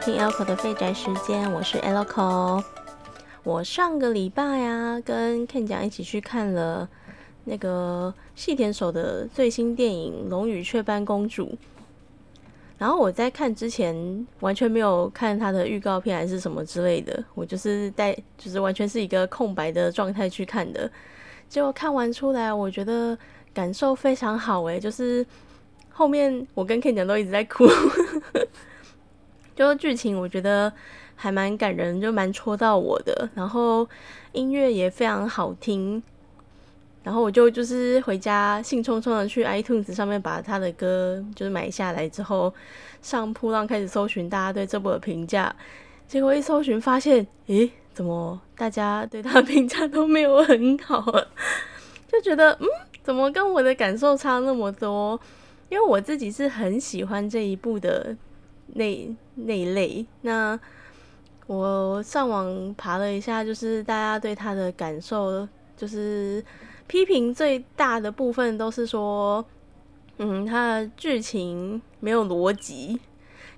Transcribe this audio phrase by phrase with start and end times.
[0.00, 2.62] 听 Elco 的废宅时间，我是 Elco。
[3.42, 6.88] 我上个礼拜啊，跟 Ken 讲一起去看了
[7.44, 11.46] 那个细田守的最新电影《龙与雀斑公主》。
[12.78, 20.88] 然后我在看之前完全没有看他的预告片还是什么之类的，我就是带就是完全是一个空白的状态去看的。
[21.48, 23.18] 结果看完出来，我觉得
[23.52, 25.26] 感受非常好诶，就是
[25.90, 27.66] 后面我跟 Ken 讲都一直在哭。
[29.58, 30.72] 就剧情我觉得
[31.16, 33.28] 还蛮感人，就蛮戳到我的。
[33.34, 33.88] 然后
[34.30, 36.00] 音乐也非常好听，
[37.02, 42.54] 然后我就就是回家兴冲冲的去 iTunes 上面把他的歌就是买下来之后，
[43.02, 45.52] 上铺浪开始搜寻大家对这部的评价。
[46.06, 51.26] 结果一搜寻发现，诶，怎么大家对他评价都没有很好啊？
[52.06, 52.66] 就觉得嗯，
[53.02, 55.20] 怎么跟我的感受差那么多？
[55.68, 58.16] 因为我自己是很喜欢这一部的。
[58.74, 60.58] 那那一类，那
[61.46, 66.44] 我上网爬了一下，就是大家对他的感受，就是
[66.86, 69.44] 批评最大的部分都是说，
[70.18, 73.00] 嗯，他的剧情没有逻辑，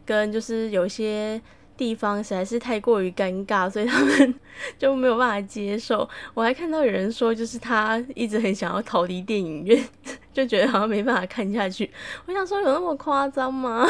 [0.06, 1.40] 跟就是有些
[1.76, 4.34] 地方实在是太过于尴尬，所以他们
[4.78, 6.08] 就没有办法接受。
[6.34, 9.82] 我还看到有人说，就是他一直很想要逃离电影院，
[10.32, 11.90] 就觉得好像没办法看下去。
[12.26, 13.86] 我想说，有那么夸张吗？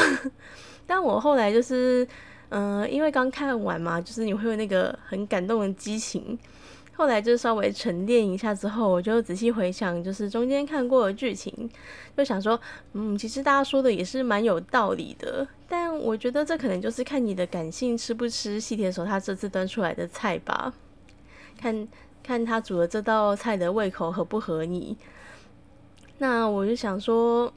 [0.93, 2.05] 但我后来就是，
[2.49, 6.37] 嗯，因为刚看完嘛，就是你会有那个很感动的激情。
[6.91, 11.69] 后来就稍微沉淀一下之后，我就仔细回想，就是中间看过的剧情，
[12.17, 12.59] 就想说，
[12.91, 15.47] 嗯，其实大家说的也是蛮有道理的。
[15.69, 20.73] 但我觉得这可能就是看你的感性吃不吃细田守他这次端出来的菜吧，
[21.57, 21.87] 看
[22.21, 24.97] 看他煮的这道菜的胃口合不合你。
[26.17, 27.53] 那我就想说。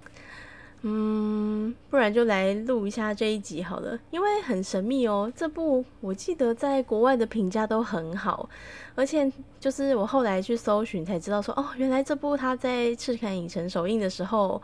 [0.86, 5.32] 嗯，不然就来录一下这一集好了，因为很神秘哦。
[5.34, 8.46] 这部我记得在国外的评价都很好，
[8.94, 14.60] 而且就是我后来去搜寻才知道说，哦，原来这部它在赤坎影城首映的时候，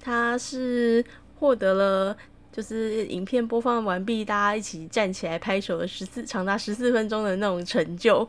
[0.00, 1.04] 它是
[1.38, 2.16] 获得了
[2.50, 8.26] 就是影片播放完毕，大家一起站起来拍手的十四长达十四分钟的那种成就，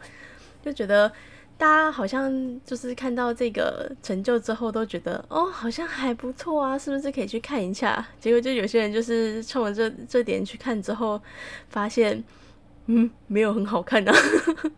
[0.61, 1.09] 就觉得。
[1.59, 2.31] 大家好像
[2.63, 8.07] 就是看到这个成就之后，都觉得哦，好像还不错啊，是不是可以去看一下？
[8.17, 11.21] 结果就有些人就是冲着这这点去看之后，
[11.67, 12.23] 发现
[12.85, 14.09] 嗯，没有很好看的，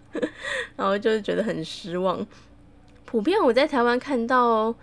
[0.75, 2.25] 然后就是觉得很失望。
[3.05, 4.73] 普遍我在台湾看到，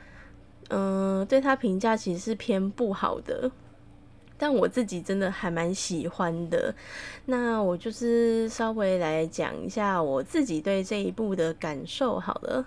[0.68, 3.50] 嗯，对他评价其实是偏不好的。
[4.38, 6.72] 但我自己真的还蛮喜欢的，
[7.26, 12.64] 那我就是稍微来讲一下我自己对这一部的感受好了。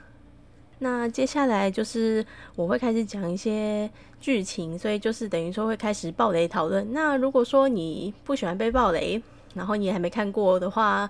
[0.80, 3.90] 那接下来就是我会开始讲一些
[4.20, 6.92] 剧情，所以就是等于说会开始暴雷讨论。
[6.92, 9.22] 那如果说你不喜欢被暴雷，
[9.54, 11.08] 然后你还没看过的话，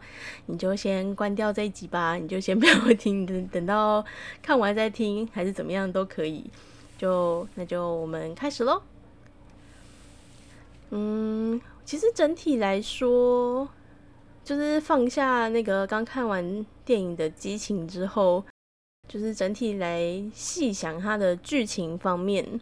[0.48, 4.04] 你就先关掉这一集吧，你就先不要 听，等等到
[4.42, 6.44] 看完再听，还是怎么样都可以。
[6.98, 8.82] 就那就我们开始喽。
[10.94, 13.68] 嗯，其实整体来说，
[14.44, 18.44] 就是放下那个刚看完电影的激情之后，
[19.08, 22.60] 就是整体来细想它的剧情方面，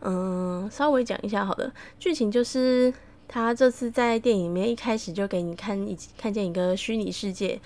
[0.00, 1.72] 嗯，稍微讲一下好了。
[2.00, 2.92] 剧情就是
[3.28, 7.60] 他这次在电影里面一开始就给你看一看见一个虚拟世界，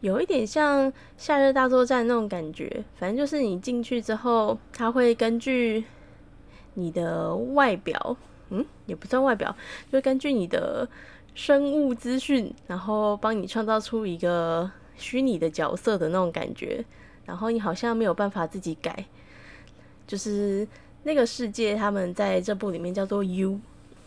[0.00, 2.84] 有一点像《夏日大作战》那种感觉。
[2.96, 5.84] 反正就是你进去之后，他会根据
[6.74, 8.14] 你的外表。
[8.50, 9.56] 嗯，也不算外表，
[9.90, 10.88] 就根据你的
[11.34, 16.84] 生物资讯，然后帮你创造出一个虚拟的角色的那种感觉。
[17.24, 19.06] 然后你好像没有办法自己改，
[20.06, 20.68] 就是
[21.04, 23.58] 那个世界，他们在这部里面叫做 U。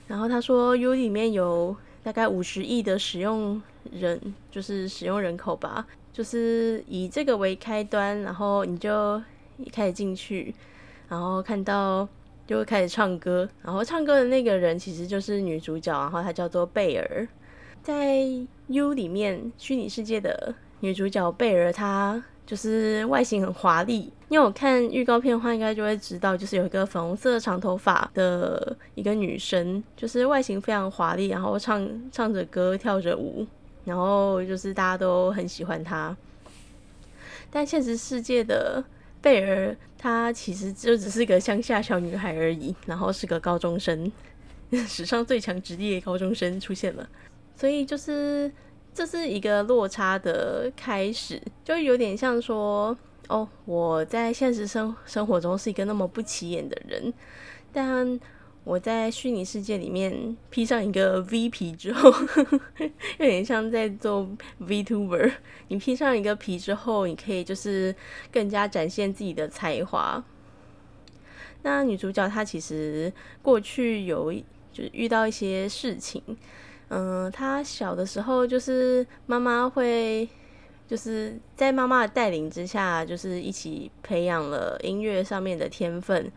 [0.08, 3.60] 然后他说 U 里面有大概五十亿的使用
[3.92, 9.20] 人，就是使用人口吧，就是以这个为开端，然后你就
[9.58, 10.54] 一开始进去，
[11.10, 12.08] 然后看到。
[12.48, 17.28] 就会开始唱歌，然后唱歌的那个人其实就是女主角，然后她叫做贝尔。
[17.84, 18.24] 在
[18.68, 24.14] U 里面虚拟世界的女主角贝尔，她就是外形很华丽。
[24.30, 33.46] 因为我看预告片的话，应该就会知道，就是有一个粉红色长头发的一个女生，就是外形非常华丽，然后唱唱着歌，跳着舞，
[33.84, 36.16] 然后就是大家都很喜欢她。
[37.52, 38.82] 但现实世界的。
[39.28, 44.10] 贝尔，她其实就只是个乡下小女孩而已，然后是个高中生，
[44.88, 47.06] 史上最强职业高中生出现了，
[47.54, 48.50] 所以就是
[48.94, 52.98] 这是一个落差的开始，就有点像说，
[53.28, 57.14] 哦，我在现实生生活中是一个那么不起眼的人，
[57.74, 58.18] 但
[58.68, 62.14] 我在虚拟世界里面披上一个 V 皮之后，
[63.18, 64.28] 有点像在做
[64.60, 65.32] VTuber。
[65.70, 67.96] 你披上一个皮之后，你可以就是
[68.30, 70.22] 更加展现自己的才华。
[71.62, 73.12] 那女主角她其实
[73.42, 74.34] 过去有
[74.74, 76.22] 就是遇到一些事情，
[76.90, 80.28] 嗯，她小的时候就是妈妈会
[80.90, 86.30] 就是在妈妈的带领之下，就是一起培养了音乐上面的天分。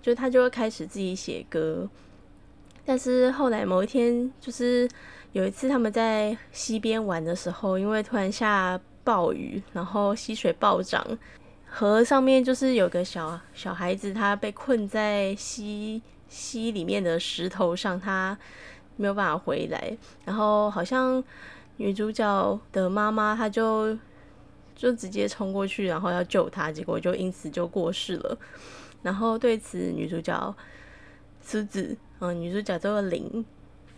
[0.00, 1.88] 就他就会开始自己写歌，
[2.84, 4.88] 但是后来某一天，就是
[5.32, 11.06] 有一次他们在溪边玩的时候，因为突然下暴雨，然后溪水暴涨，
[11.66, 18.38] 河上面就是有个小小孩子，他被困在溪溪里面的石头上，他
[18.96, 21.22] 没有办法回来，然后好像
[21.76, 23.96] 女主角的妈妈，她就
[24.74, 28.38] 就直接冲过去，然后要救他，结果就因此就过世了。
[29.02, 30.54] 然后对此，女主角
[31.40, 33.44] 苏子，嗯，女主角叫做林，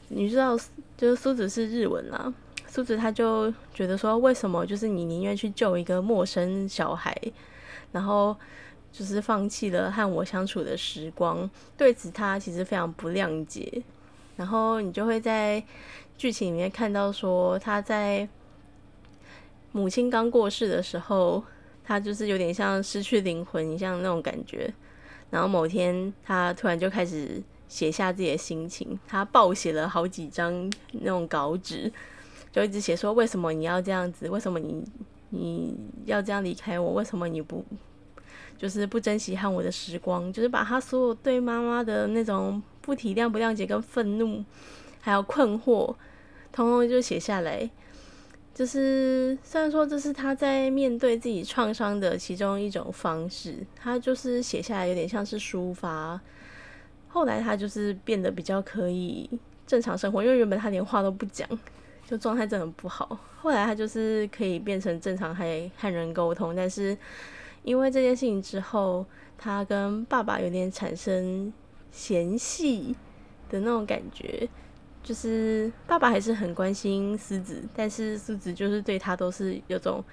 [0.09, 0.57] 女主角
[0.97, 2.33] 就是苏子是日文啦。
[2.67, 7.13] 苏子她就觉得说，为什么就是你宁愿去救一个陌生小孩，
[7.91, 8.37] 然后
[8.93, 11.51] 就是放弃了和我相处的时光？
[11.77, 13.83] 对此，她其实非常不谅解。
[14.37, 15.63] 然后你就会在
[16.17, 18.29] 剧情里面看到说，她在
[19.73, 21.43] 母亲刚过世的时候，
[21.83, 24.73] 她就是有点像失去灵魂，像那种感觉。
[25.31, 28.99] 然后某天，他突然就开始写下自己的心情。
[29.07, 31.91] 他暴写了好几张那种稿纸，
[32.53, 34.29] 就一直写说：为什么你要这样子？
[34.29, 34.85] 为什么你
[35.31, 36.95] 你要这样离开我？
[36.95, 37.65] 为什么你不
[38.59, 40.33] 就是不珍惜和我的时光？
[40.33, 44.45] 就是把他所有对妈妈的那种不体谅、不谅解、跟愤怒，
[45.01, 45.95] 还有困惑，
[46.53, 47.71] 通通就写下来。
[48.53, 56.21] 就是虽然说这是他在面对自己创伤的其中一种方式，他就是写下来有点像是抒发。
[57.09, 59.29] 后来他就是变得比较可以
[59.67, 61.49] 正常生活，因为原本他连话都不讲，
[62.07, 63.19] 就状态真的不好。
[63.41, 66.55] 后来他就是可以变成正常，还和人沟通。
[66.55, 66.97] 但是
[67.63, 69.07] 因为这件事情之后，
[69.39, 71.53] 他跟爸爸有点产生
[71.91, 72.95] 嫌隙
[73.49, 74.49] 的那种感觉。
[75.03, 80.05] 就是爸爸还是很关心狮子，但是狮子就是对他都是有种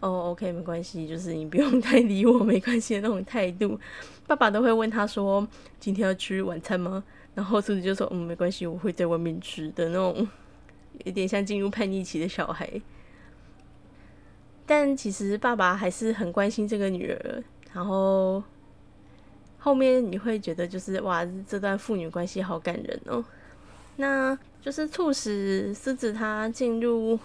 [0.00, 3.78] 哦，OK，没关系，就是你不用太理我，没关系的那种态度。
[4.26, 5.46] 爸爸都会问他说
[5.80, 7.02] ：“今天要吃晚餐吗？”
[7.34, 10.26] 然后狮子就说：“嗯，没关系，我会在外面吃的。”那种
[11.04, 12.80] 有点像进入叛逆期的小孩。
[14.64, 17.42] 但其实爸爸还是很关心这个女儿。
[17.72, 18.42] 然后
[19.58, 23.24] 后面你会觉得就是哇，这段父女关系好感人哦。
[23.96, 27.18] 那就是促使狮子他进入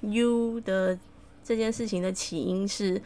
[0.00, 0.98] U 的
[1.42, 3.00] 这件事情的起因，是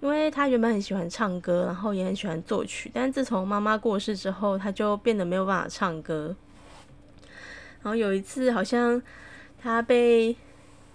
[0.00, 6.36] 因为他原本很喜欢唱歌，然后也很喜欢作曲，但自从妈妈过世之后，他就变得没有办法唱歌。
[7.82, 9.00] 然后有一次，好像
[9.58, 10.36] 他被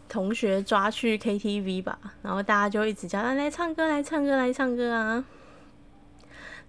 [0.07, 5.25] 同学抓去 KTV 吧，然后大家就一直叫他来唱歌，来唱歌，来唱歌啊。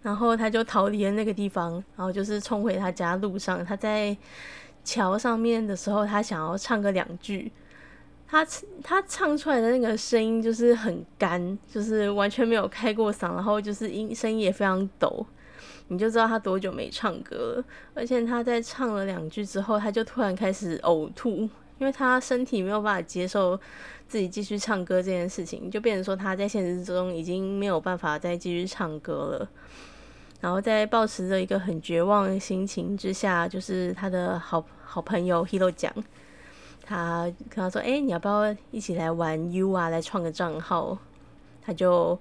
[0.00, 4.16] 然后他就逃离了那个地方，然后就是冲回他家路上，他在。
[4.84, 7.50] 桥上面的时候，他想要唱个两句，
[8.26, 8.46] 他
[8.82, 15.24] 他唱出来的那个声音就是很干，就是完全没有开过嗓，然后就是音声音也非常抖，
[15.88, 17.64] 你就知道他多久没唱歌了。
[17.94, 21.48] 而且他在唱了两句之后，他就突然开始呕吐，
[21.78, 23.58] 因为他身体没有办法接受
[24.08, 29.48] 自己继续唱歌这件事情，就变成说他在现实中已经没有办法再继续唱歌了。
[30.42, 35.94] 然后在保持着一个很绝望的心情之下，就是他的好好朋友 Hiro 讲，
[36.84, 39.88] 他跟他说：“哎，你要不要一起来玩 U 啊？
[39.88, 40.98] 来创个账号。”
[41.64, 42.18] 他就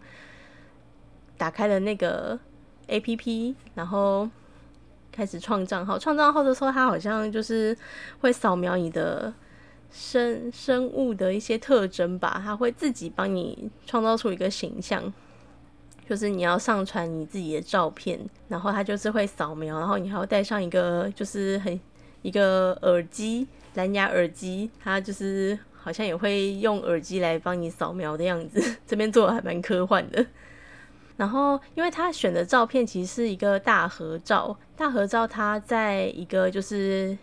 [1.36, 2.40] 打开了那个
[2.88, 4.30] APP，然后
[5.12, 5.98] 开始创账号。
[5.98, 7.76] 创账号的时候，他好像就是
[8.20, 9.34] 会扫描你的
[9.90, 15.12] 生生物的一些特征吧，他会自己帮你创造出一个形象。
[16.12, 21.80] 就是你要上传你自己的照片，然后它就是会扫描，然后你还要带上一个就是很
[22.22, 28.62] 一个耳机蓝牙耳机，它就是好像也会用耳机来帮你扫描的样子。
[28.86, 30.26] 这边做的还蛮科幻的。
[31.16, 37.18] 然后因为他选的照片其实是一个大合照，大合照它在一个就是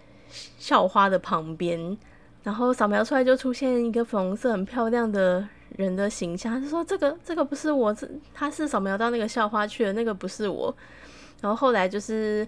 [0.58, 1.94] 校花的旁边，
[2.42, 5.46] 然后扫描出来就出现一个粉红色很漂亮的。
[5.78, 10.74] 人的形象，他说这个这个不是我，这他是扫描到那个校花去了，那个不是我。
[11.40, 12.46] 然后后来就是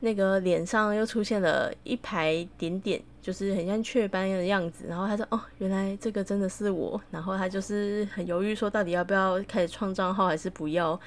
[0.00, 4.86] 那个脸上又出现了一排点点，就是很像雀斑的样子。
[4.88, 10.98] 然后他说：“哦，原来这个真的是我。”然后他就是很犹豫，说到底要不要开始创账号还是不要。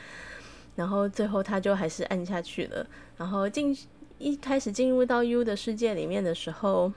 [0.75, 2.85] 然后最后他就还是按下去了。
[3.17, 3.75] 然后进
[4.19, 6.93] 一开始进入到 U 的世界里面的时候，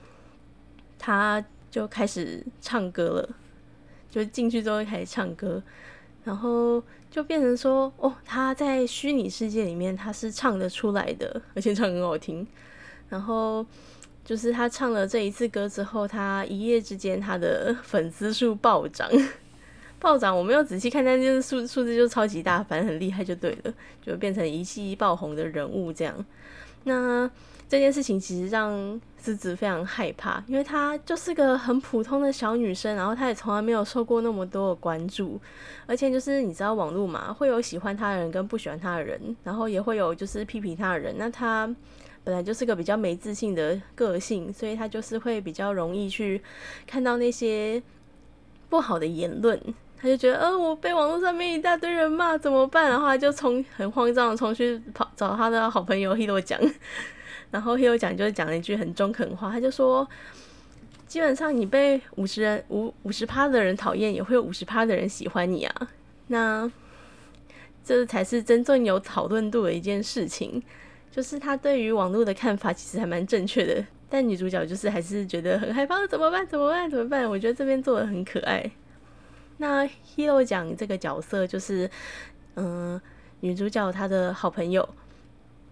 [0.99, 3.29] 他就开始唱歌了，
[4.11, 5.63] 就进去之后开始唱歌，
[6.25, 12.47] 然后就变成说，哦，他在虚拟世界里面他是唱得出来的，而且唱很好听。
[13.09, 13.65] 然后
[14.25, 19.11] 就是他唱了这一次歌之后，他一夜之间他的粉丝数暴涨，
[19.99, 20.37] 暴涨。
[20.37, 23.73] 我没有仔细看，但就是数数字就超级大，反正很厉害就对了，
[24.05, 26.25] 就变成一气爆红的人物这样。
[26.85, 27.31] 那
[27.69, 35.41] 这件事情其实让狮子非常害怕，因为她就是个很普通的小女生，然后她也从来没有受过那么多的关注，
[35.87, 41.15] 而且就是你知道网络嘛，会有喜欢她的人跟不喜欢她的人，然后也会有就是批评她的人。
[41.19, 41.69] 那她
[42.25, 46.41] 本来就是个比较没自信的个性，所以她就是会比较容易去
[46.87, 47.83] 看到那些
[48.69, 49.61] 不好的言论。
[50.01, 52.89] 他就觉得，呃，我被网络上面一大堆人骂，怎么办？
[52.89, 56.57] 然后他就冲很慌张的冲去跑找他的好朋友 Hiro 讲，
[57.51, 60.09] 然后 Hiro 讲就是讲了一句很中肯话，他就说，
[61.07, 65.89] 基本上你被五十人五五十趴的人讨厌，也会有五十趴的人喜欢你啊。
[66.27, 66.71] 那
[67.83, 70.63] 这才是真正有讨论度的一件事情，
[71.11, 76.47] 就是他对于网络的看法其实还蛮正确的，但女主角就是还是觉得很害怕，怎么办？
[76.47, 76.91] 怎么办？
[76.91, 77.29] 怎么办？
[77.29, 78.71] 我觉得这边做的很可爱。
[79.57, 81.91] 那 Hero 讲这个角色就是，
[82.57, 83.01] 嗯，
[83.41, 84.87] 女主角她的好朋友，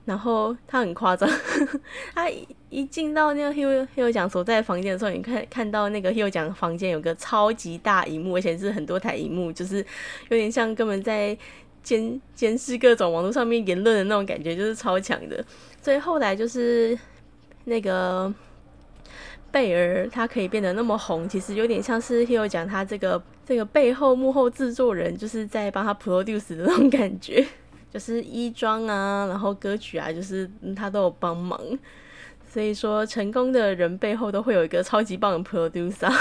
[0.07, 1.29] 然后他很夸张，
[2.17, 2.27] 他
[2.71, 9.85] 一进到那个 Hero Hero 讲所在房间的时候，你看看到那个 Hero 讲房间有个超级大荧幕，而且是很多台荧幕，就是
[10.31, 11.37] 有点像根本在
[11.83, 15.45] 监监视各种网络上面言论的那种感觉，就是超强的。
[15.83, 16.99] 所以后来就是
[17.65, 18.33] 那个。
[19.53, 27.47] 贝儿他可以变得那么红，其实有点像是 Hero 讲他这个这个背后幕后制作人，就是在帮他 produce 的那种感觉，
[27.97, 31.59] 就是衣装啊，然后歌曲啊，就是他都有帮忙。
[32.47, 36.13] 所以说，成功的人背后都会有一个超级棒的 producer。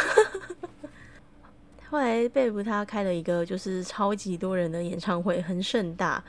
[1.90, 6.24] 后来贝布他开了一个就是超级多人的演唱会，很盛大。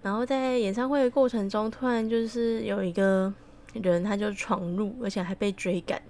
[0.00, 3.30] 然后在演唱会的过程中，突然就是有一个
[3.74, 6.00] 人他就闯入，而且还被追赶。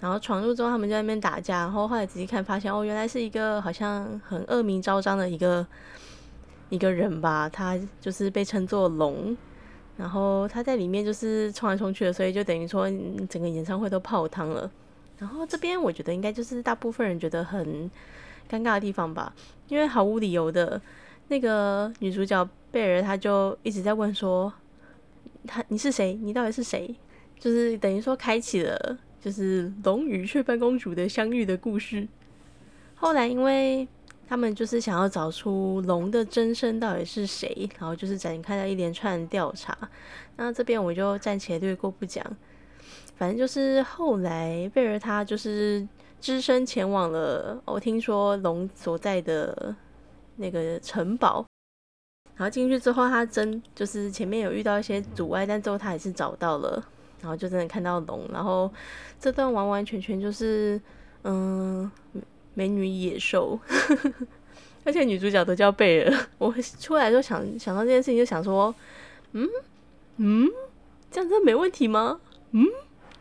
[0.00, 1.58] 然后闯入之后，他们在那边打架。
[1.58, 5.66] 然后后来仔细看，发现哦，原来是一个好像很恶名昭彰的一个
[6.72, 7.48] 一个人吧。
[7.48, 9.36] 他就是被称作龙，
[9.96, 12.90] 然后他在里面就是冲来冲去的，所以就等于说
[13.28, 14.68] 整个演唱会都泡汤了。
[15.18, 17.88] 然后这边我觉得应该就是大部分人觉得很
[18.50, 19.32] 尴尬的地方吧，
[19.68, 20.80] 因为毫无理由的，
[21.28, 24.52] 那个女主角贝尔，她就一直在问说
[25.46, 26.14] ：“他你是谁？
[26.14, 26.92] 你到底是谁？”
[27.38, 28.98] 就是等于说开启了。
[29.22, 32.08] 就是龙与雀斑公主的相遇的故事。
[32.96, 33.86] 后来，因为
[34.32, 39.76] 他们就是想要找出龙的真身到底是谁，然后就是展开了一连串调查。
[40.36, 42.24] 那这边我就暂且略过不讲。
[43.14, 45.86] 反正就是后来贝尔他就是
[46.18, 49.76] 只身前往了，我听说龙所在的
[50.36, 51.44] 那个城堡。
[52.34, 56.82] 然后进去之后，他真就是前面有遇到一些阻碍，但最后他还是找到了。
[57.20, 58.72] 然后就真的看到龙，然后
[59.20, 60.80] 这段完完全全就是
[61.24, 61.92] 嗯
[62.54, 63.58] 美女野兽，
[64.84, 66.12] 而且女主角都叫贝尔。
[66.38, 68.74] 我出来就想想到这件事情，就想说，
[69.32, 69.48] 嗯
[70.16, 70.48] 嗯，
[71.10, 72.20] 这样真的没问题吗？
[72.52, 72.66] 嗯，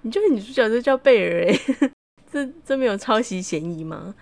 [0.02, 1.60] 你就是女主角就叫贝尔诶，
[2.32, 4.14] 这这没有抄袭嫌疑吗？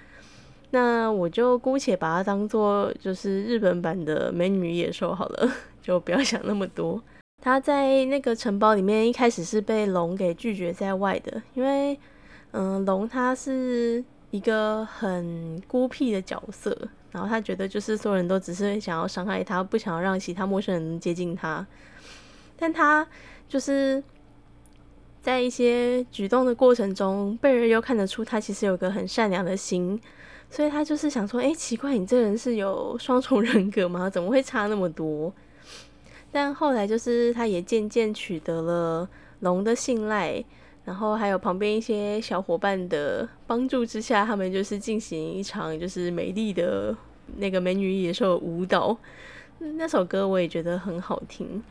[0.71, 5.51] 那我就姑且把它当做就是日本版的美女野兽好了，
[5.81, 7.01] 就不要想那么多。
[7.41, 11.97] 他在那个城堡里面，一开始是被龙给拒绝在外的，因为，
[12.51, 16.77] 嗯，龙它是一个很孤僻的角色，
[17.11, 21.65] 然后他觉得就是所有人都只是想要伤害他，不想要让其他陌生人接近他，
[22.55, 23.07] 但他
[23.47, 24.03] 就是
[25.21, 29.99] 在一些举动的过程中，被人又看得出他其实有个很善良的心，
[30.49, 34.09] 所以他就是想说，哎，奇怪，你这人是有双重人格吗？
[34.09, 35.33] 怎么会差那么多？
[36.31, 39.09] 但后来就是他也渐渐取得了
[39.39, 40.43] 龙的信赖，
[40.89, 46.97] 然后还有旁边一些小伙伴的帮助之下，他们就是进行一场就是美丽的
[47.37, 48.97] 那个美女野兽舞蹈。
[49.59, 51.63] 那首歌我也觉得很好听，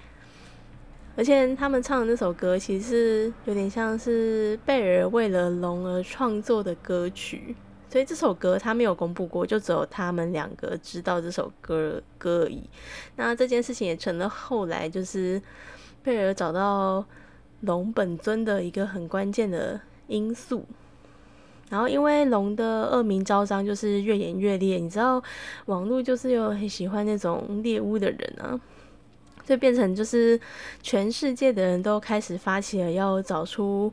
[1.16, 7.56] 而且他们唱的那首歌其实有点像是贝尔为了龙而创作的歌曲。
[7.90, 12.62] 所以这首歌他没有公布过，就只有他们两个知道这首歌歌而已。
[13.16, 15.42] 那这件事情也成了后来就是
[16.04, 17.04] 贝尔找到
[17.60, 20.64] 龙本尊的一个很关键的因素。
[21.70, 24.78] 然后因为龙的恶名昭彰，就是越演越烈。
[24.78, 25.22] 你知道
[25.66, 28.58] 网络就是有很喜欢那种猎巫的人啊，
[29.44, 30.40] 就变成就是
[30.82, 33.92] 全世界的人都开始发起了要找出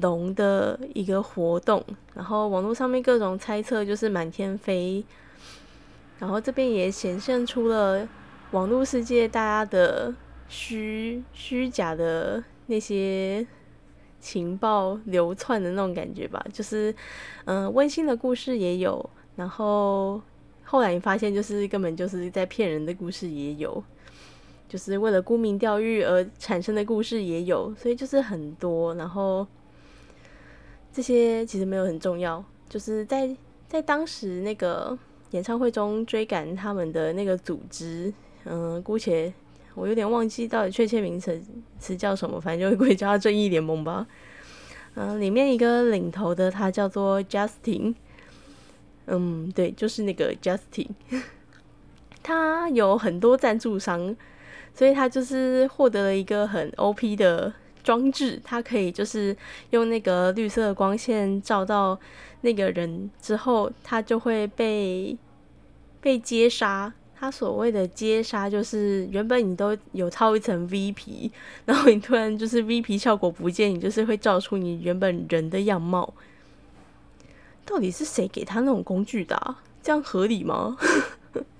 [0.00, 5.04] 龙的一个活动，然后网络上面各种猜测就是满天飞，
[6.18, 8.08] 然后这边也显现出了
[8.50, 10.12] 网络世界大家的
[10.48, 12.42] 虚虚假的
[12.72, 13.46] 那些
[14.18, 16.94] 情报流窜的那种感觉吧，就是
[17.44, 20.18] 嗯温馨的故事也有，然后
[20.64, 23.84] 后来你发现就是根本就是在骗人的故事也有。
[24.68, 28.94] 就是为了沽名钓誉而产生的故事也有，所以就是很多。
[28.94, 29.46] 然后
[30.90, 33.36] 这些其实没有很重要，就是在
[33.68, 34.98] 在当时那个
[35.32, 38.10] 演唱会中追赶他们的那个组织，
[38.44, 39.30] 嗯，姑且
[39.74, 41.40] 我有点忘记到底确切名词
[41.78, 44.06] 词叫什么，反正就会叫他正义联盟吧。
[44.94, 47.94] 嗯， 里面一个领头的他叫做 Justin，
[49.06, 50.88] 嗯，对，就是那个 Justin，
[52.22, 54.16] 他有很多赞助商。
[54.74, 57.52] 所以他就是获得了一个很 OP 的
[57.84, 59.36] 装置，他可以就是
[59.68, 62.00] 用那个绿色光线照到
[62.40, 65.14] 那个人之后，他就会被
[66.00, 66.90] 被接杀。
[67.22, 71.30] 他所谓的接杀，就是原本你都有套一层 V 皮，
[71.64, 76.12] 然后你突然就是 V 皮效果不见，你就是会照出你原本人的样貌。
[77.64, 79.54] 到底是谁给他那种工具的？
[79.80, 80.76] 这样合理吗？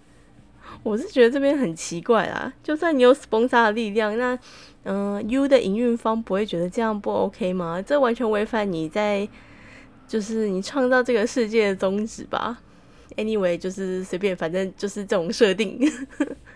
[0.83, 4.37] 我是觉得这边很奇怪啦，就算你有 sponsor 的力量，那
[4.83, 7.81] 嗯，U 的营运方不会觉得这样不 OK 吗？
[7.81, 9.29] 这完全违反你在
[10.09, 12.59] 就是你创造这个世界的宗旨吧
[13.17, 15.81] ？Anyway，就是随便，反正就是这种设定。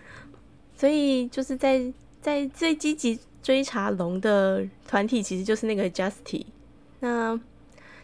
[0.77, 6.45] 所以就是在在最积极追查龙的团体，其实就是那个 Justy。
[7.01, 7.39] 那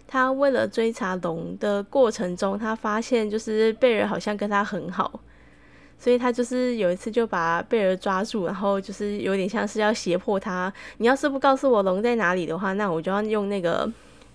[0.06, 5.20] 他为了追查龙的过程中，他发现就是贝尔好像跟他很好。
[5.98, 13.88] 所以他就是有一次就把贝尔抓住，然后就是有点像是要胁迫他，你要是不告诉我龙在哪里的话，那我就要用那个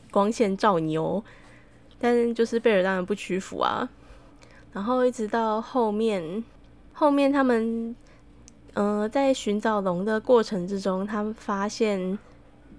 [0.10, 1.22] 光线照你哦。
[2.00, 3.90] 但就是贝尔当然不屈服啊。
[4.78, 6.44] 然后一直到后面，
[6.94, 7.96] 后面他们
[8.76, 12.16] 嗯在寻找龙的过程之中，他们发现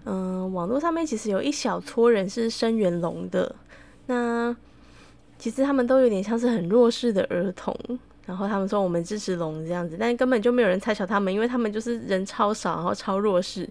[0.05, 3.53] 嗯网络上面其实有一小撮人是声援龙的，
[4.07, 4.55] 那
[5.41, 7.77] 其实他们都有点像是很弱势的儿童。
[8.25, 13.69] 然后他们说我们支持龙这样子，但根本就没有人猜巧他们，因为他们就是人超少，然后超弱势。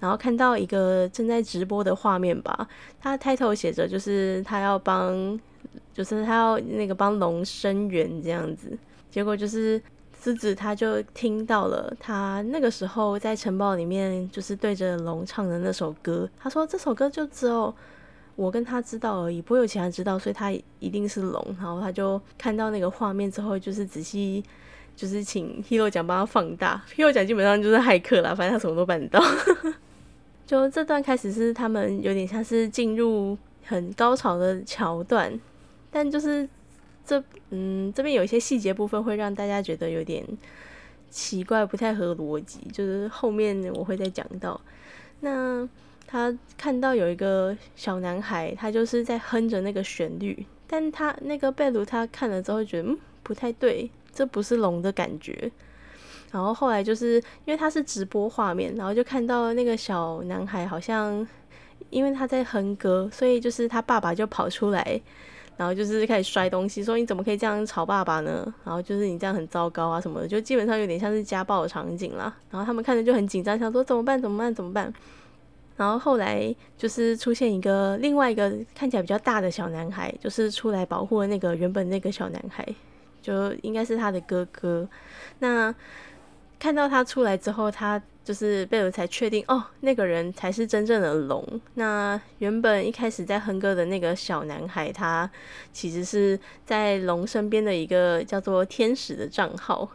[0.00, 2.66] 然后看到一个正在直播的画面吧，
[2.98, 5.38] 他 title 写着就是他要帮，
[5.96, 8.76] 就是他要那个帮龙伸援这样子。
[9.10, 9.80] 结果就是
[10.20, 17.74] 狮子他就听到了他那个时候在城堡里面就是对着龙唱的那首歌，他说这首歌就只有。
[18.36, 21.42] 我跟他知道而已，不会有其他人知道，所以他一定是龙。
[21.58, 24.44] 然后他就看到那个画面之后，就是仔细，
[24.94, 26.84] 就是请 Hero 讲帮他放大。
[26.94, 29.24] Hero 讲基本上就是骇客啦，反正他什么都办得到。
[30.46, 35.32] 就这段开始是他们有点像是进入很高潮的桥段，
[35.96, 36.46] 但就是
[37.06, 40.22] 这嗯这边有一些细节部分会让大家觉得有点
[41.08, 42.60] 奇怪，不太合逻辑。
[42.70, 44.60] 就是后面我会再讲到
[45.20, 45.66] 那。
[46.08, 55.50] 他看到有一个小男孩，他就是在哼着那个旋律，但他那个贝鲁他看了之后觉得嗯不太对，这不是龙的感觉。
[56.30, 61.26] 然后后来就是因为他是直播画面，然后就看到那个小男孩好像
[61.90, 65.00] 因为他在哼歌，所以就是他爸爸就跑出来，
[65.56, 68.52] 然后就是开始摔东西，说你怎么可以这样吵爸爸呢？
[68.64, 72.34] 然后就是你这样很糟糕啊什么的，就基本上有点像是家暴的场景啦。
[72.50, 74.20] 然后他们看着就很紧张，想说怎么办？
[74.20, 74.54] 怎么办？
[74.54, 74.92] 怎么办？
[75.76, 82.66] 然后后来就是出现一个另外一个看起来比较大的小男孩，就是出来保护了那个原本那个小男孩，
[83.20, 84.88] 就应该是他的哥哥。
[85.38, 85.74] 那
[86.58, 91.60] 看到他出来之后，他就是贝尔才确定哦，那个人才是真正的龙。
[91.74, 95.30] 那原本一开始在哼歌的那个小男孩，他
[95.72, 99.88] 其实是在龙身边的一个叫做天使的账号。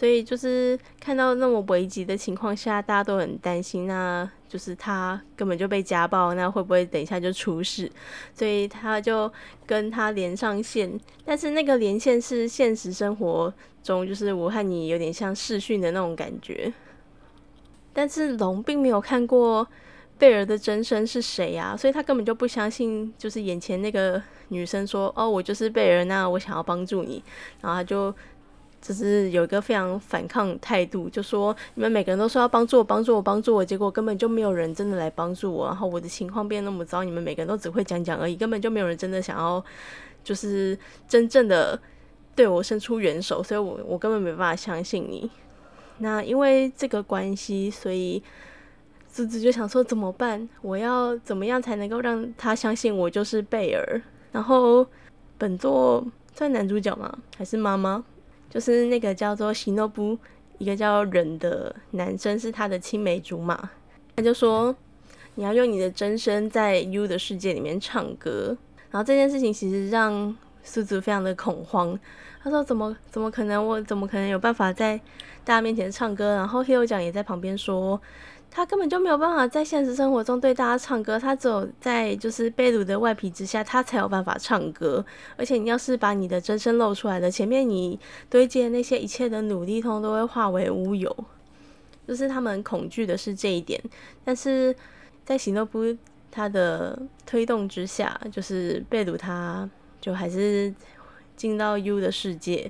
[0.00, 7.92] 所以就是看到那么危急的情况下，大家都很担心，那就是他根本就被家暴，那会不会等一下就出事？
[8.32, 9.30] 所以他就
[9.66, 16.72] 跟他连上线，但是那个连线是现实生活中，就是我和你有点像视讯的那种感觉。
[17.92, 19.68] 但是龙并没有看过
[20.16, 27.22] 贝尔的真身是谁呀，所以他根本就不相信，就是眼前那个女生说：“哦，我就是贝尔，那我想要帮助你。”
[27.60, 28.14] 然后他就。
[28.80, 39.62] 就是有一个非常反抗态度，就说你们每个人都说要帮助我、帮助我、帮助我，结果根本就没有人真的来帮助我，然后我的情况变那么糟，你们每个人都只会讲讲而已，根本就没有人真的想要，
[40.24, 41.78] 就是真正的
[42.34, 45.30] 对我伸出援手，所以我我根本没办法相信你。
[45.98, 48.22] 那因为这个关系，所以
[49.06, 50.48] 子子就想说怎么办？
[50.62, 54.00] 我要怎么样才能够让他相信我就是贝尔？
[54.32, 54.86] 然后
[55.36, 57.18] 本作算男主角吗？
[57.36, 58.02] 还是妈妈？
[58.50, 60.18] 就是那个叫做喜诺布，
[60.58, 63.70] 一个叫忍的男生是他的青梅竹马。
[64.16, 64.74] 他就说
[65.36, 68.54] 你要用你的真声在 U 的世界里面唱歌。
[68.90, 71.98] 然后这件事情其实让苏子非常的恐慌。
[72.42, 73.64] 他说怎么怎么可能？
[73.64, 74.98] 我怎么可能有办法在
[75.44, 76.34] 大家面前唱歌？
[76.34, 77.98] 然后 Hill 讲也在旁边说。
[78.52, 85.04] 他根本就没有办法在现实生活中对大家唱歌，他只有在就是贝鲁的外皮之下，他才有办法唱歌。
[85.36, 91.16] 而且你要是把你的真身露出来的，前面你堆积的那些一切的努力，通通都会化为乌有。
[92.08, 93.80] 就是他们恐惧的是这一点，
[94.24, 94.74] 但是
[95.24, 95.96] 在喜诺布
[96.28, 100.74] 他的推动之下，就是贝鲁他就还是
[101.36, 102.68] 进到 U 的世界，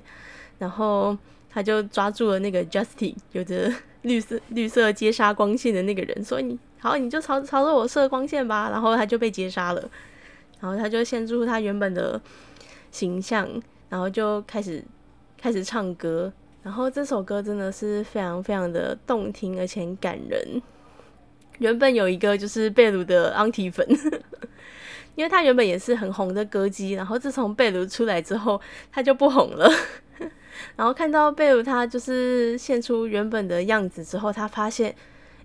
[0.59, 1.17] 然后
[1.49, 3.73] 他就抓住了那个 Justin，有着。
[4.03, 9.89] 绿色绿色接杀光线的那个人，所以你好，你就朝朝着我射光线吧，然后他就被接杀了，
[10.59, 12.19] 然后他就献出他原本的
[12.89, 13.47] 形象，
[13.89, 14.83] 然后就开始
[15.39, 16.33] 开始唱歌，
[16.63, 20.61] 然后这首歌真的是非常非常的动听而且感人。
[21.59, 23.87] 原本有一个就是贝鲁的安提粉，
[25.13, 28.59] 因为他原本也是很红的歌姬，然后自从贝鲁出来之后，
[28.91, 29.71] 他就不红了。
[30.75, 34.95] 然后看到贝鲁他就是现出原本的样子之后，他发现，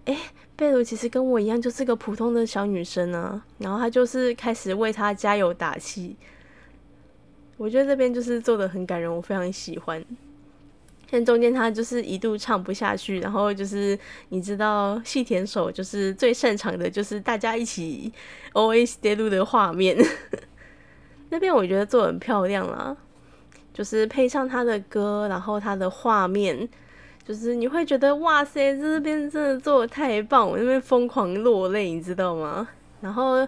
[0.05, 0.17] 哎，
[0.57, 3.45] 贝鲁其实跟我一样，就是个普通的小女生啊。
[3.59, 6.17] 然后他就是开始为他加油打气。
[7.57, 10.05] 我觉得这边就是做的很感人，我非常喜欢。
[11.11, 13.97] 像中间他就是一度唱不下去，然后就是
[14.31, 18.13] 你知道细田守就是最擅长的就是大家一起
[18.53, 19.97] O A S 录的画面，
[21.31, 22.97] 那边我觉得做的很漂亮啦。
[23.77, 26.67] 就是配上他的歌，然后他的画面，
[27.23, 32.67] 就是你会觉得哇塞，这边真的做的太棒，我那边疯狂落泪，你知道吗？
[33.03, 33.47] 然后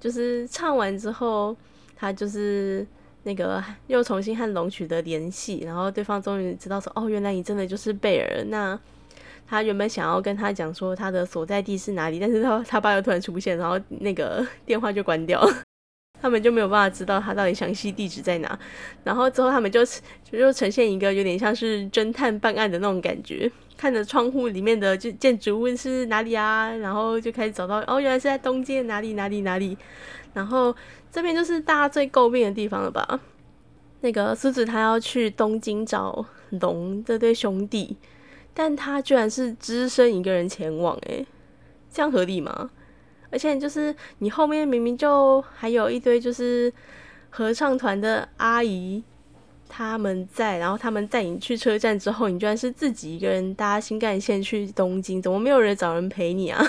[0.00, 1.54] 就是唱完之后，
[1.94, 2.86] 他就是
[3.24, 8.42] 那个又重新和龙取得联系，然后对方终于知道说，哦，原来你真的就是贝尔。
[8.46, 8.80] 那
[9.46, 15.62] 他原本想要跟他讲说他的所在地是哪里，但是他他爸又突然出现，然后那个电话就关掉了。
[16.20, 18.58] 他们就没有办法知道他到底详细地址在哪，
[19.04, 19.80] 然后之后他们就
[20.30, 29.76] 就呈现一个有点像是侦探办案的那种感觉，看着窗户里面的就建筑物是哪里啊，然后就开始找到哦，原来是在东街哪里哪里哪里，
[30.34, 30.74] 然后
[31.10, 33.20] 这边就是大家最诟病的地方了吧？
[34.02, 37.96] 那个狮子他要去东京找龙这对兄弟，
[38.54, 41.26] 但他居然是只身一个人前往，诶，
[41.90, 42.70] 这样合理吗？
[43.30, 46.72] 而且就是你后面明明就还有一堆就是
[47.30, 49.02] 合唱团的阿姨
[49.68, 56.60] 他们在，然后他们带你去车站之后，你居然是自己一个人搭新干线去东京，怎么没有人找人陪你啊？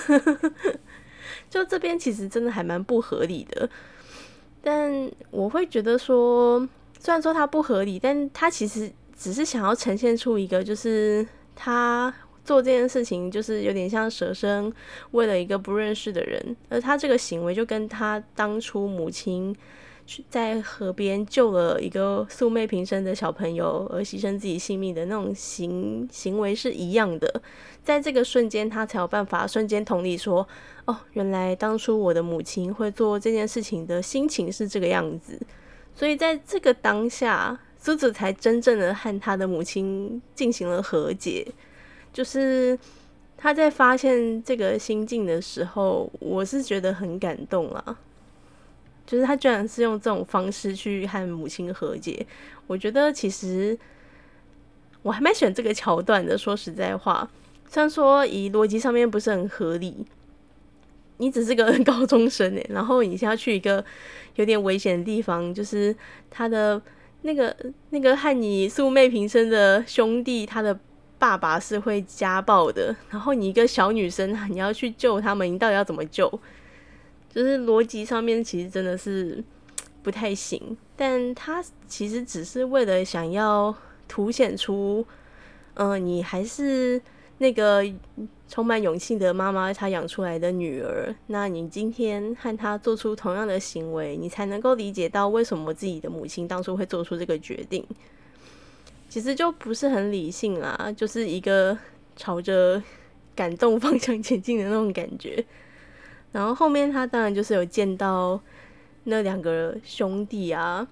[1.49, 3.69] 就这边其实真的还蛮不合理的，
[4.61, 6.59] 但我会觉得说，
[6.99, 12.13] 虽然说它不合理，但它其实只是想要呈现出一个就是他。
[12.43, 14.71] 做这件事情就是有点像蛇生
[15.11, 19.55] 为了一个不认识的人，而他这个行为就跟他当初母亲
[20.07, 27.41] 去在河边救了一个素昧平生的小朋友而牺牲自己性命的那种行行为是一样的。
[27.83, 30.47] 在这个瞬间，他才有办法瞬间同理说
[30.85, 35.39] ：“哦，原来当初我的母亲会做这件事情的心情是这个样子。”
[35.95, 41.47] 所以在这个当下，苏子才真正的和他的母亲进行了和解。
[42.13, 42.77] 就是
[43.37, 47.97] 他在发现这个心境的时候，我是觉得很感动啦。
[49.05, 52.25] 就是他居然是用这种方式去和母亲和解，
[52.67, 53.77] 我觉得其实
[55.01, 56.37] 我还蛮喜欢这个桥段的。
[56.37, 57.29] 说实在话，
[57.67, 60.05] 虽然说以逻辑上面不是很合理，
[61.17, 63.83] 你只是个高中生诶， 然后你现在去一个
[64.35, 65.93] 有点危险的地方，就是
[66.29, 66.81] 他的
[67.23, 67.53] 那个
[67.89, 70.79] 那个和你素昧平生的兄弟，他的。
[71.21, 76.27] 爸爸是会家暴的， 然后你一个小女生， 你要去救他们，你到底要怎么救？
[77.29, 79.43] 就是逻辑上面其实真的是
[80.01, 83.73] 不太行，但他其实只是为了想要
[84.07, 85.05] 凸显出，
[85.75, 86.99] 嗯，你还是
[87.37, 87.85] 那个
[88.47, 91.13] 充满勇气的妈妈，她养出来的女儿。
[91.27, 97.85] 那你今天和她做出同样的行为，你才能够理解到为什么自己的母亲当初会做出这个决定。
[99.11, 101.77] 其实就不是很理性啦，就是一个
[102.15, 102.81] 朝着
[103.35, 105.43] 感动方向前进的那种感觉。
[106.31, 108.39] 然后后面他当然就是有见到
[109.03, 110.87] 那两个兄弟啊，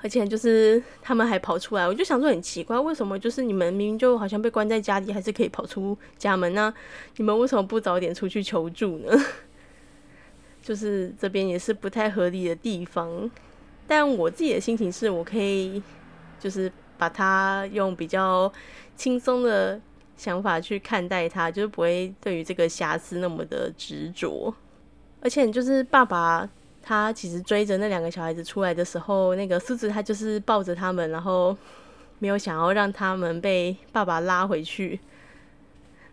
[0.00, 6.72] 而且就是他们还跑出来，我就想说很奇怪，为什么就是你们明明就好像被关在家里，还是可以跑出家门呢？
[7.18, 9.12] 你们为什么不早点出去求助呢？
[10.64, 13.30] 就是这边也是不太合理的地方。
[13.86, 15.82] 但我自己的心情是我可以，
[16.40, 18.52] 就是把它用比较
[18.96, 19.80] 轻松的
[20.16, 24.54] 想法去看待它，就是不会对于这个瑕疵那么的执着。
[25.20, 26.48] 而且就是爸爸。
[26.88, 31.56] 他其实追着那两个小孩子出来的时候，那个狮子他就是抱着他们，然后
[32.20, 35.00] 没有想要让他们被爸爸拉回去。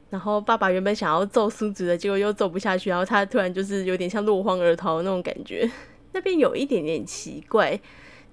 [0.10, 5.70] 然后爸爸原本想要揍狮子的，结果又揍不下去，然后他突然就是有点像落荒而逃那种感觉，
[6.14, 7.80] 那边有一点点奇怪。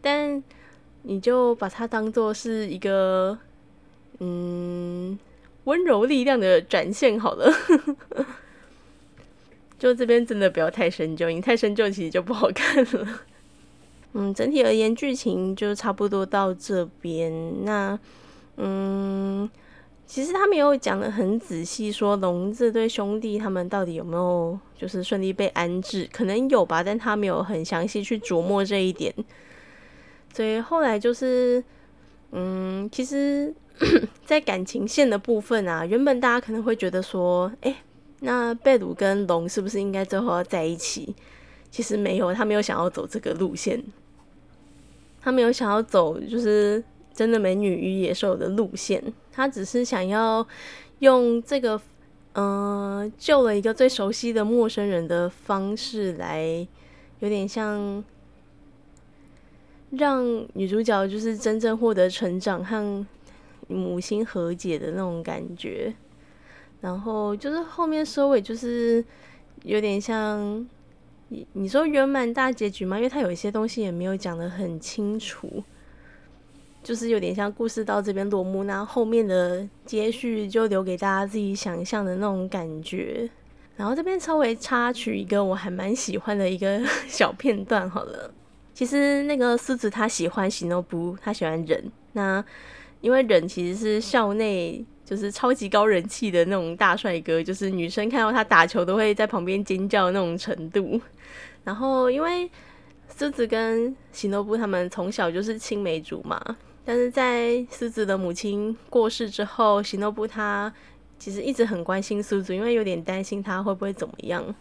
[0.01, 0.43] 但
[1.03, 3.39] 你就把它当做是一个
[4.19, 5.19] 嗯
[5.65, 7.53] 温柔力量的展现好了。
[9.79, 13.21] 就这边真的不要太深究，你太深究其实就不好看了。
[14.13, 17.65] 嗯，整体而言剧情就差不多到这边。
[17.65, 17.99] 那
[18.57, 19.49] 嗯，
[20.05, 29.15] 其实他没有讲的很仔细，说龙这对兄弟他们到底有没有就是顺利被安置，可能有吧，但他没有很详细去琢磨这一点。
[30.33, 31.62] 所以后来就是
[32.33, 33.55] 嗯，其实，
[34.25, 37.77] 在感情线的部分啊，原本大家可能会觉得说，哎。
[38.23, 41.16] 那贝鲁跟龙是不是应该最后要在一起？
[41.71, 43.83] 其实没有，他没有想要走这个路线，
[45.23, 50.47] 他没有想要走就是真的美女与野兽的路线，他只是想要
[50.99, 51.81] 用这个
[52.35, 56.45] 嗯救了一个最熟悉的陌生人的方式来，
[57.21, 58.05] 有点像
[59.90, 60.24] 让
[60.55, 63.07] 女主角就是真正获得成长和
[63.68, 65.92] 母亲和解的那种感觉。
[66.81, 69.05] 然后就是后面收尾，就是
[69.64, 70.66] 有点像
[71.29, 72.96] 你你说圆满大结局吗？
[72.96, 75.62] 因为它有一些东西也没有讲的很清楚，
[76.83, 83.29] 就是有点像故事到这边落幕，那后面的接续就留给大家自己想象的那种感觉。
[83.76, 88.33] 然后这边稍微插曲一个我还蛮喜欢的一个 小片段好了，
[88.81, 92.43] 其实那个狮子他喜欢喜诺布，他喜欢人，那
[93.03, 94.83] 因为人其实是校内。
[95.05, 101.01] 就是超级高人气的那种大帅哥，就是女生看到他打球都会在旁边尖叫那种程度。
[101.64, 102.49] 然后因为
[103.19, 106.40] 狮子跟喜诺布他们从小就是青梅竹马，
[106.85, 110.73] 但是在狮子的母亲过世之后，喜诺布他
[111.19, 114.55] 其实一直很关心狮子，因为有点担心他会不会怎么样，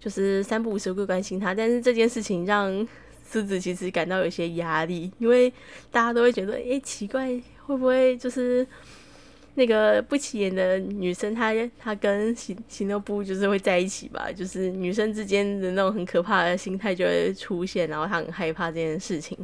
[0.00, 1.54] 就是三不五时会关心他。
[1.54, 2.88] 但是这件事情让
[3.30, 5.52] 狮子其实感到有些压力，因为
[5.92, 7.28] 大家都会觉得，哎，奇怪，
[7.66, 8.66] 会不会就是。
[9.54, 19.36] 那个不起眼的女生，她她跟喜喜诺布就是会在一起吧，就是女生之间的那种很可怕的心态就会出现，然后她很害怕这件事情。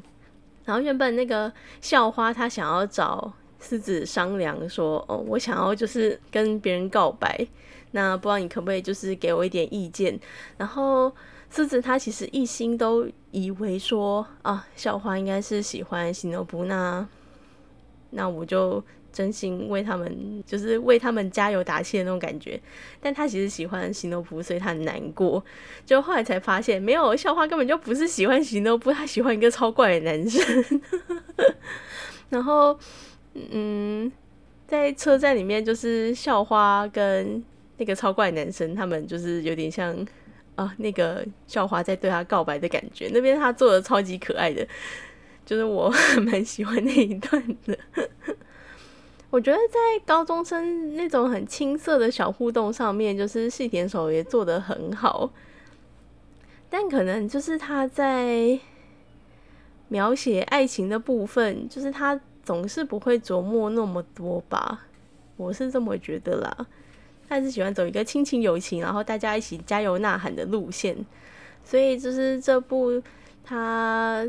[0.65, 7.47] 然后原本那个校花她想要找狮子商量说，哦，我想要就是跟别人告白，
[7.93, 10.19] 那不知道你可不可以就是给我一点意见？
[10.57, 11.13] 然后
[11.51, 17.07] 狮子他其实一心都以为说，啊，校花应该是喜欢喜诺布，那
[18.11, 18.83] 那我就。
[19.13, 22.61] 真心为他们，就是为他们加油打气的那种感觉。
[23.01, 25.43] 但他其实喜欢喜诺布，所以他很难过。
[25.87, 30.83] 就后来才发现，没有校花根本就不是喜欢喜诺布，他喜欢一个超怪的男生。
[32.29, 32.79] 然后，
[33.51, 34.13] 嗯，
[34.67, 37.43] 在车站里面，就是校花跟
[37.77, 39.95] 那个超怪男生，他们就是有点像
[40.55, 43.11] 啊，那个校花在对他告白的感觉。
[43.13, 44.67] 那边他做的超级可爱的，
[45.45, 45.93] 就是我
[46.25, 47.79] 蛮喜欢那一段的。
[49.29, 55.31] 我觉得在高中生那种很青涩的小互动上面，就是细田守也做的很好，
[56.71, 58.59] 但可能就是他在
[59.89, 64.87] 描写爱情的部分，就是他总是不会琢磨那么多吧，
[65.37, 66.67] 我是这么觉得啦。
[67.29, 70.97] 他是喜欢走一个亲情友情，然后大家一起加油呐喊的路线，
[71.65, 73.03] 所以就是这部
[73.45, 74.25] 他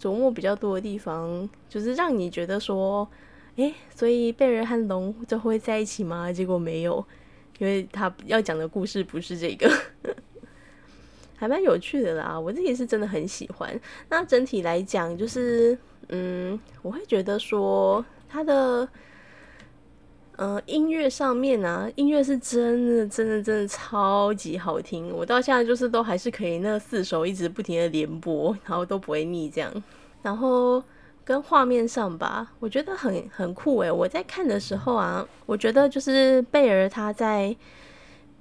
[0.00, 3.06] 琢磨比较多的地方，就是让你觉得说。
[3.56, 6.32] 诶，所以贝尔和龙就会在一起吗？
[6.32, 7.04] 结果没有，
[7.58, 9.68] 因为他要讲的故事不是这个，
[11.38, 12.38] 还蛮有趣的啦。
[12.38, 13.80] 我自己是真的很喜欢。
[14.10, 18.86] 那整体来讲，就是嗯，我会觉得说它的
[20.36, 25.10] 嗯音乐上面啊，音乐是真的真的真的超级好听。
[25.16, 29.72] 我到现在就是都还是可以那四首一直不停的连播，然后都不会腻这样。
[30.20, 30.82] 然后。
[31.24, 33.92] 跟画面上吧，我觉得很很酷诶。
[33.92, 37.54] 我在看的时候啊，我觉得就是贝尔他在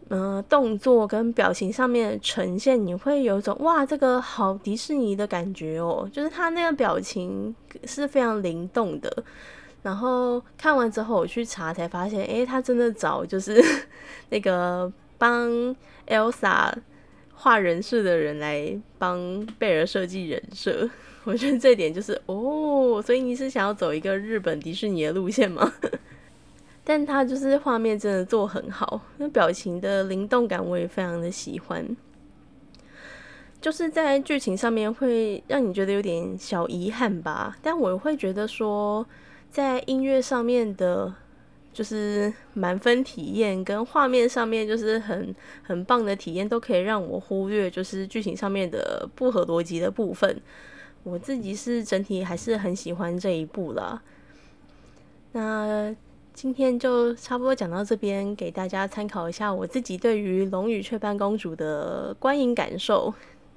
[0.09, 9.23] 呃动作跟表情上面呈现，你会有一种哇，这个好迪士尼的感觉哦，就是他那个表情是非常灵动的。
[9.83, 13.63] 然后看完之后，我去查才发现，诶，他真的找就是
[14.29, 15.49] 那个帮
[16.07, 16.73] Elsa
[17.33, 20.89] 画人设的人来帮贝尔设计人设。
[21.23, 25.71] 我觉得这点就是哦，所以你是想要走一个日本迪士尼的路线吗？
[26.89, 31.85] 但他就是画面真的做很好，那表情的灵动感我也非常的喜欢。
[33.59, 39.05] 就是在剧情上面会让你觉得有点小遗憾吧，但我会觉得说，
[39.49, 41.13] 在音乐上面的，
[41.73, 50.39] 就是满分体验跟画面上面就是很很棒的体验，都可以让我忽略就是剧情上面的不合逻辑的部分。
[51.03, 54.01] 我自己是整体还是很喜欢这一部啦。
[55.33, 55.93] 那
[56.37, 63.11] 今天就差不多讲到这边，给大家参考一下我自己对于《龙与雀斑公主》的观影感受。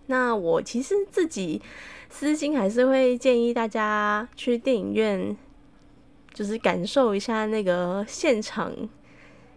[0.06, 1.60] 那我其实自己
[2.08, 5.36] 私心还是会建议大家去电影院，
[6.32, 8.72] 就是感受一下那个现场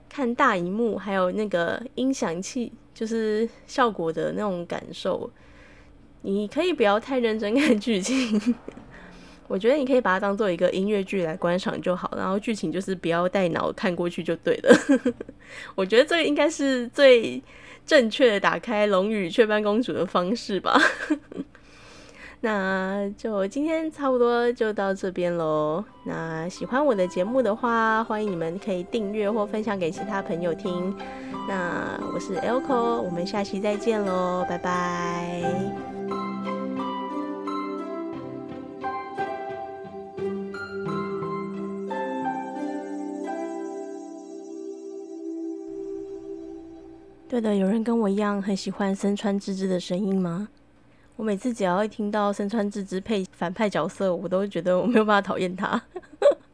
[0.09, 5.31] 看大荧幕，还有那个音响器，就是效果的那种感受。
[6.23, 8.53] 你可以不要太认真看剧情，
[9.47, 14.75] 我觉得你可以把它当做一个音乐剧来观赏就好，然后剧情就是不要带脑看过去就对了。
[15.75, 17.41] 我觉得这个应该是最
[17.85, 20.79] 正确的打开《龙与雀斑公主》的方式吧。
[22.41, 25.81] 那就今天差不多就到这边喽。
[26.05, 30.93] 那喜欢我的节目的话，欢迎你们可以订阅或分享给其他朋友听。
[31.47, 36.32] 那我是 Elco，我们下期再见喽，拜拜。
[47.33, 50.49] 对的，有人跟我一样很喜欢森川智之的声音吗？
[51.15, 55.81] 我每次只要一听到森川智之配反派角色，我都觉得我没有办法讨厌他。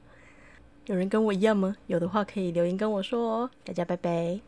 [0.87, 1.75] 有人跟我一样吗？
[1.87, 3.49] 有的话可以留言跟我说哦。
[3.65, 4.39] 大家拜拜。